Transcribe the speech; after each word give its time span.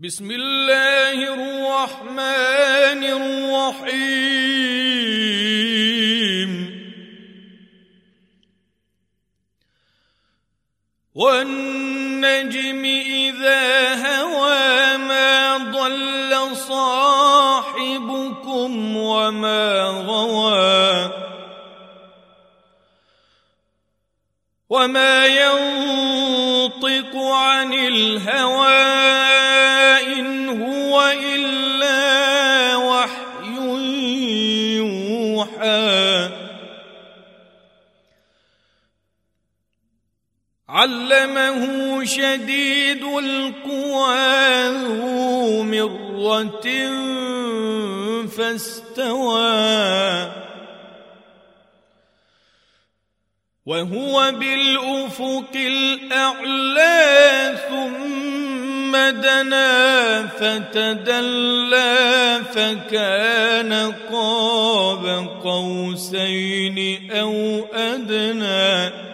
بسم 0.00 0.30
الله 0.30 1.12
الرحمن 1.12 3.02
الرحيم. 3.04 4.00
والنجم 11.14 12.84
إذا 13.04 13.94
هوى 13.94 14.96
ما 14.96 15.56
ضل 15.56 16.56
صاحبكم 16.56 17.76
وما 18.96 19.82
غوى. 19.84 21.10
وما 24.70 25.26
ينطق 25.26 27.16
عن 27.16 27.74
الهوى 27.74 29.29
علمه 40.90 42.04
شديد 42.04 43.02
القوى 43.02 44.68
ذو 44.68 45.62
مرة 45.62 46.66
فاستوى 48.26 49.60
وهو 53.66 54.32
بالأفق 54.32 55.54
الأعلى 55.54 56.98
ثم 57.68 58.96
دنا 58.96 60.26
فتدلى 60.26 61.90
فكان 62.54 63.92
قاب 64.12 65.28
قوسين 65.44 67.10
أو 67.10 67.64
أدنى 67.74 69.10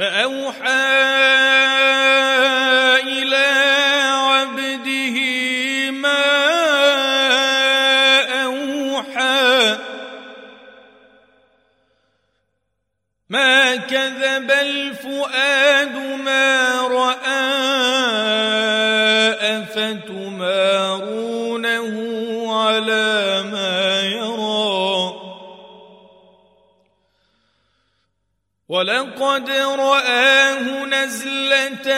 فأوحى 0.00 0.86
إلى 3.04 3.48
عبده 4.16 5.16
ما 5.90 6.24
أوحى. 8.44 9.78
ما 13.28 13.76
كذب 13.76 14.50
الفؤاد 14.50 15.96
ما 16.24 16.80
رأى 16.80 17.50
ولقد 28.80 29.50
رآه 29.50 30.84
نزلة 30.84 31.88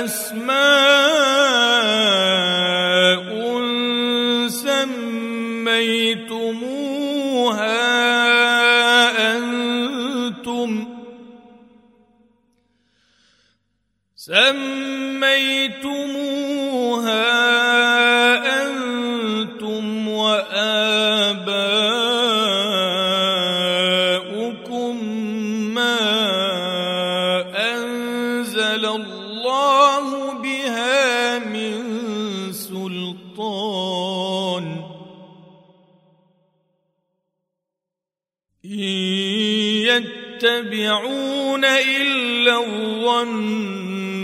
أسماء 0.00 0.39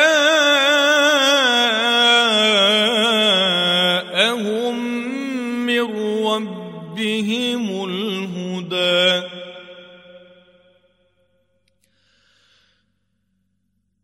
من 5.66 5.82
ربهم 6.26 7.84
الهدى. 7.84 9.26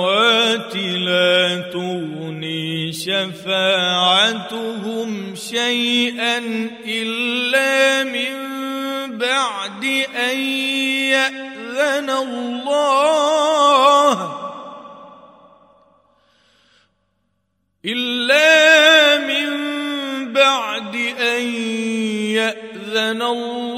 لا 0.75 1.69
تغني 1.73 2.91
شفاعتهم 2.93 4.35
شيئا 5.35 6.37
إلا 6.87 7.24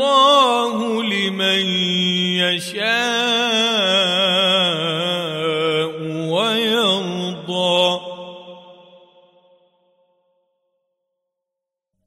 الله 0.08 1.04
لمن 1.04 1.60
يشاء 2.40 2.88
ويرضى. 6.32 7.84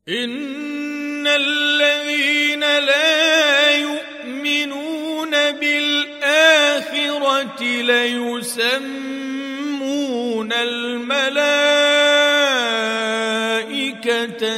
إن 0.08 1.26
الذين 1.26 2.60
لا 2.60 3.70
يؤمنون 3.76 5.30
بالآخرة 5.60 6.80
ليسمون 7.62 8.80
الملائكة 10.52 11.79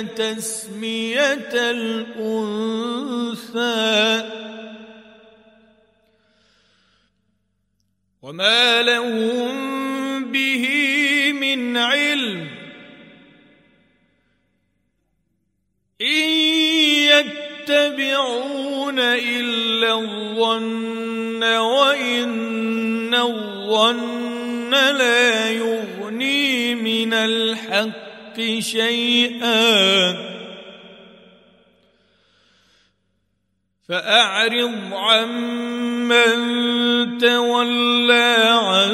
تسمية 0.03 1.51
الأنثى. 1.55 2.43
وما 8.23 8.83
لهم 8.83 9.53
به 10.33 10.69
من 11.33 11.77
علم. 11.77 12.49
إن 16.01 16.29
يتبعون 17.69 18.99
إلا 18.99 19.95
الظن 19.95 21.45
وإن 21.45 23.15
الظن 23.15 24.71
لا 24.71 25.51
يغني 25.51 26.75
من 26.75 27.15
الحق. 27.15 28.12
شيئا. 28.61 30.13
فأعرض 33.89 34.93
عمن 34.93 36.39
تولى 37.19 38.37
عن 38.49 38.93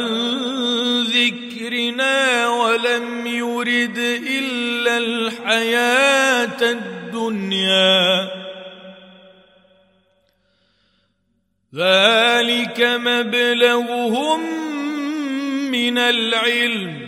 ذكرنا 1.03 2.49
ولم 2.49 3.27
يرد 3.27 3.99
إلا 4.29 4.99
الحياة 4.99 6.63
الدنيا. 6.63 8.31
ذلك 11.75 12.81
مبلغهم 12.81 14.41
من 15.71 15.99
العلم. 15.99 17.08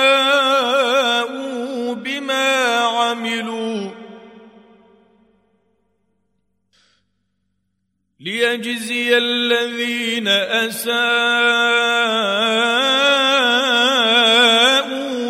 ليجزي 8.21 9.17
الذين 9.17 10.27
اساءوا 10.27 10.91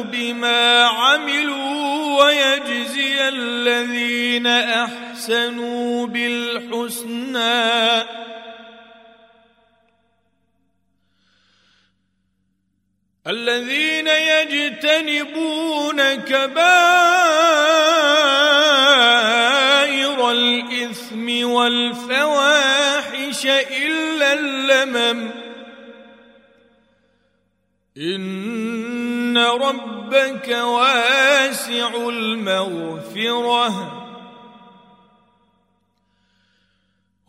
بما 0.01 0.83
عملوا 0.83 2.23
ويجزي 2.23 3.27
الذين 3.27 4.47
احسنوا 4.47 6.07
بالحسنى 6.07 7.71
الذين 13.27 14.07
يجتنبون 14.07 16.01
كبائر 16.15 16.71
الاثم 20.31 21.49
والفواحش 21.49 22.00
الا 24.83 25.11
اللمم 25.11 25.31
إن 27.97 29.37
ربك 29.37 30.47
واسع 30.47 32.09
المغفرة. 32.09 33.97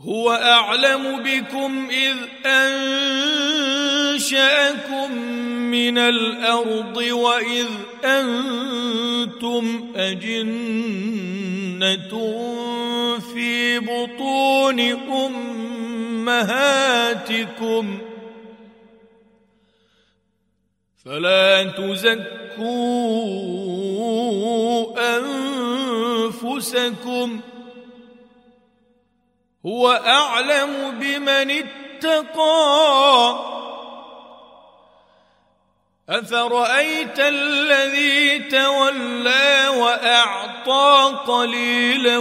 هو 0.01 0.33
أعلم 0.33 1.23
بكم 1.23 1.89
إذ 1.91 2.17
أنشأكم 2.47 4.23
من 5.71 5.99
الأرض 5.99 6.97
وإذ 6.97 7.69
أنتم 8.05 9.93
أجنة 9.97 10.83
في 13.35 13.79
بطون 13.79 14.81
أمهاتكم. 16.29 17.99
فلا 21.05 21.65
تزكوا 21.65 22.19
أنفسكم. 26.29 27.41
هو 29.67 29.93
أعلم 30.07 30.99
بمن 31.01 31.51
اتقى. 31.51 33.37
أفرأيت 36.09 37.21
الذي 37.21 38.39
تولى 38.39 39.69
وأعطى 39.69 41.19
قليلا 41.27 42.19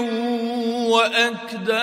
وأكدى؟ 0.89 1.81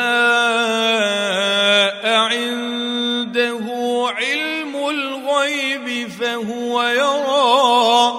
فهو 6.78 6.82
يرى 6.82 8.14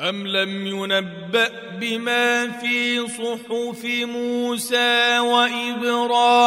أم 0.00 0.26
لم 0.26 0.66
ينبأ 0.66 1.50
بما 1.80 2.50
في 2.50 3.08
صحف 3.08 3.84
موسى 3.84 5.18
وإبراهيم 5.18 6.40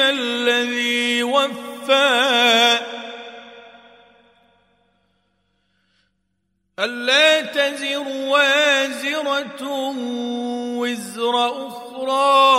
الذي 0.00 1.22
وفى؟ 1.22 2.78
ألا 6.78 7.40
تزر 7.40 8.08
وازرة 8.08 9.62
وزر 10.78 11.66
أخرى 11.68 12.49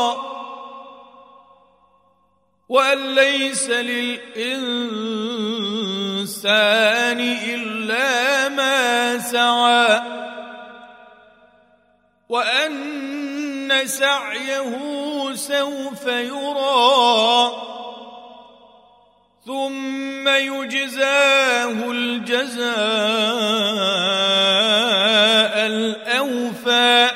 وأن 2.72 3.16
ليس 3.16 3.70
للإنسان 3.70 4.40
إلا 7.20 8.50
ما 8.50 9.18
سعى 9.18 10.02
وأن 12.30 13.82
سعيه 13.86 14.80
سوف 15.36 16.08
يرى 16.08 17.52
ثم 19.46 20.28
يجزاه 20.28 21.92
الجزاء 21.92 22.72
الأوفى 25.68 27.12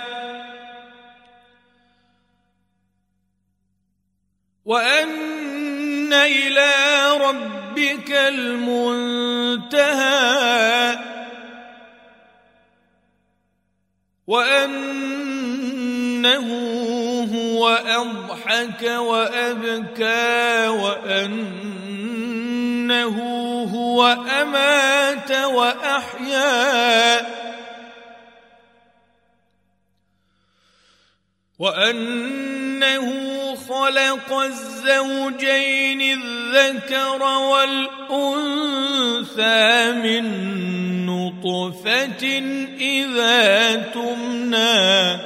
وأن 4.65 5.14
إلى 6.25 6.73
ربك 7.21 8.11
المنتهى. 8.11 9.35
وأنه 14.27 15.45
هو 17.33 17.69
أضحك 17.69 18.83
وأبكى 18.83 20.67
وأنه 20.67 21.85
هو 23.75 24.05
أمات 24.41 25.31
وأحيا. 25.31 27.25
وأنه 31.59 33.44
خلق 33.69 34.33
الزوجين 34.33 36.01
الذكر 36.01 37.23
والأنثى 37.23 38.41
من 39.91 40.25
نطفة 41.05 42.25
إذا 42.79 43.75
تمنى. 43.75 45.19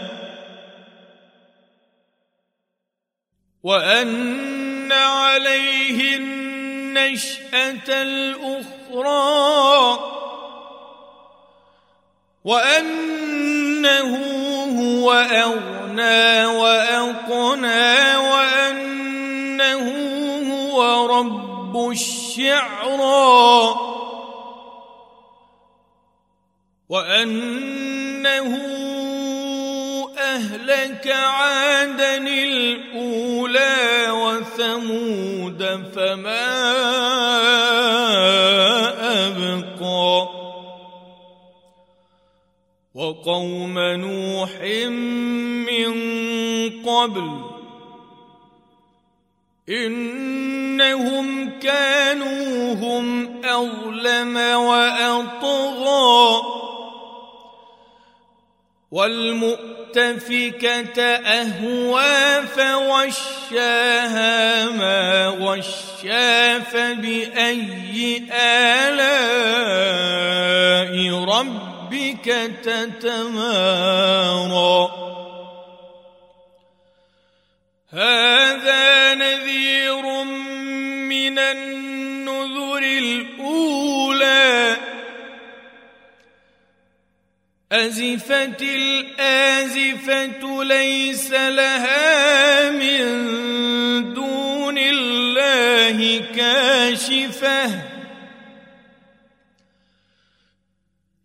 وأن 3.64 4.92
عليه 4.92 6.18
النشأة 6.18 7.90
الأخرى. 7.90 9.40
وأنه 12.44 14.18
هو 14.80 15.12
أغنى 15.12 16.46
وأقنى 16.46 18.19
رب 21.20 21.90
الشعرى 21.92 23.76
وأنه 26.90 28.56
أهلك 30.18 31.08
عادا 31.08 32.18
الأولى 32.18 33.78
وثمود 34.12 35.64
فما 35.96 36.50
أبقى. 39.28 40.30
وقوم 42.96 43.80
نوح 43.80 44.62
من 45.70 45.94
قبل 46.84 47.60
إنهم 50.82 51.60
كانوا 51.60 52.74
هم 52.74 53.42
أظلم 53.46 54.38
وأطغى 54.38 55.80
والمؤتفكة 58.92 60.22
أهوى 61.02 62.48
فغشاها 62.56 63.90
ما 64.70 65.28
غشا 65.28 66.60
فبأي 66.60 68.24
آلاء 68.34 69.10
ربك 71.24 72.26
تتمارى. 72.64 74.30
هذا 77.92 78.89
النذر 81.40 82.78
الأولى 82.84 84.78
أزفت 87.72 88.62
الآزفة 88.62 90.64
ليس 90.64 91.32
لها 91.32 92.72
من 92.72 94.14
دون 94.14 94.78
الله 94.78 96.24
كاشفة 96.36 97.89